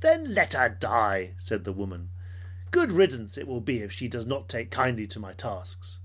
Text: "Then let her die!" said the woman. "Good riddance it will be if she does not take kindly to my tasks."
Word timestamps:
"Then 0.00 0.32
let 0.32 0.54
her 0.54 0.70
die!" 0.70 1.34
said 1.36 1.64
the 1.64 1.72
woman. 1.74 2.12
"Good 2.70 2.90
riddance 2.90 3.36
it 3.36 3.46
will 3.46 3.60
be 3.60 3.82
if 3.82 3.92
she 3.92 4.08
does 4.08 4.26
not 4.26 4.48
take 4.48 4.70
kindly 4.70 5.06
to 5.08 5.20
my 5.20 5.34
tasks." 5.34 5.98